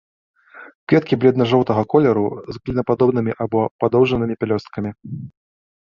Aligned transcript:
Кветкі 0.93 1.13
бледна-жоўтага 1.23 1.81
колеру, 1.95 2.25
з 2.57 2.65
клінападобнымі 2.65 3.31
або 3.47 3.59
падоўжанымі 3.85 4.35
пялёсткамі. 4.45 4.91